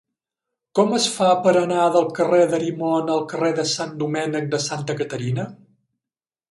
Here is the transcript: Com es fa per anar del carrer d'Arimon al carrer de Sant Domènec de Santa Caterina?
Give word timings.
Com 0.77 0.95
es 0.99 1.03
fa 1.17 1.27
per 1.47 1.53
anar 1.59 1.83
del 1.97 2.09
carrer 2.21 2.41
d'Arimon 2.55 3.13
al 3.17 3.23
carrer 3.35 3.53
de 3.61 3.67
Sant 3.77 3.95
Domènec 4.03 4.53
de 4.57 4.63
Santa 4.71 4.99
Caterina? 5.03 5.49